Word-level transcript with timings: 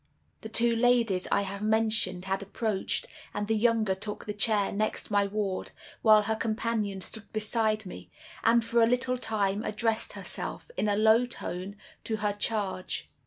The 0.41 0.49
two 0.49 0.75
ladies 0.75 1.27
I 1.31 1.43
have 1.43 1.61
mentioned 1.61 2.25
had 2.25 2.41
approached 2.41 3.05
and 3.35 3.47
the 3.47 3.53
younger 3.55 3.93
took 3.93 4.25
the 4.25 4.33
chair 4.33 4.71
next 4.71 5.11
my 5.11 5.27
ward; 5.27 5.69
while 6.01 6.23
her 6.23 6.35
companion 6.35 7.01
stood 7.01 7.31
beside 7.31 7.85
me, 7.85 8.09
and 8.43 8.65
for 8.65 8.81
a 8.81 8.87
little 8.87 9.19
time 9.19 9.63
addressed 9.63 10.13
herself, 10.13 10.71
in 10.75 10.87
a 10.89 10.95
low 10.97 11.27
tone, 11.27 11.75
to 12.05 12.15
her 12.15 12.33
charge. 12.33 13.11